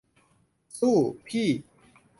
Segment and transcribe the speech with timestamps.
[0.79, 0.97] สู้
[1.27, 1.47] พี่